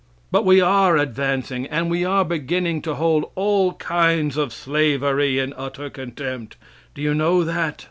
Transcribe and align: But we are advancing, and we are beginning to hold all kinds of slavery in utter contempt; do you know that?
But 0.31 0.45
we 0.45 0.59
are 0.61 0.97
advancing, 0.97 1.67
and 1.67 1.87
we 1.87 2.03
are 2.03 2.25
beginning 2.25 2.81
to 2.81 2.95
hold 2.95 3.29
all 3.35 3.73
kinds 3.73 4.35
of 4.35 4.51
slavery 4.51 5.37
in 5.37 5.53
utter 5.55 5.91
contempt; 5.91 6.55
do 6.95 7.03
you 7.03 7.13
know 7.13 7.43
that? 7.43 7.79